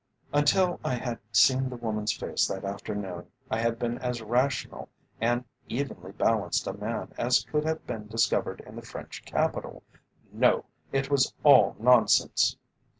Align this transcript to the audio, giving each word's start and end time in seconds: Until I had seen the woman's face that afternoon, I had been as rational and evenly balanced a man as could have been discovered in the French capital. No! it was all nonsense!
Until 0.33 0.79
I 0.83 0.95
had 0.95 1.19
seen 1.31 1.69
the 1.69 1.75
woman's 1.75 2.11
face 2.11 2.47
that 2.47 2.65
afternoon, 2.65 3.27
I 3.51 3.59
had 3.59 3.77
been 3.77 3.99
as 3.99 4.19
rational 4.19 4.89
and 5.19 5.45
evenly 5.69 6.11
balanced 6.11 6.65
a 6.65 6.73
man 6.73 7.13
as 7.19 7.43
could 7.45 7.65
have 7.65 7.85
been 7.85 8.07
discovered 8.07 8.61
in 8.61 8.75
the 8.75 8.81
French 8.81 9.23
capital. 9.25 9.83
No! 10.33 10.65
it 10.91 11.11
was 11.11 11.35
all 11.43 11.75
nonsense! 11.77 12.57